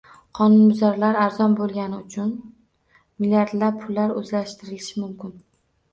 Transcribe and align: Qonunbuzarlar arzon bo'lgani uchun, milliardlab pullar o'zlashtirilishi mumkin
Qonunbuzarlar 0.37 1.19
arzon 1.25 1.53
bo'lgani 1.59 1.99
uchun, 2.05 2.33
milliardlab 3.25 3.81
pullar 3.85 4.15
o'zlashtirilishi 4.23 5.01
mumkin 5.05 5.41